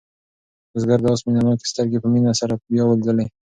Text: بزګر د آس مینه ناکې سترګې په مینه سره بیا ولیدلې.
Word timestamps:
بزګر 0.71 0.99
د 1.03 1.05
آس 1.13 1.21
مینه 1.25 1.41
ناکې 1.47 1.67
سترګې 1.71 2.01
په 2.03 2.07
مینه 2.13 2.31
سره 2.41 2.53
بیا 2.69 2.83
ولیدلې. 2.85 3.25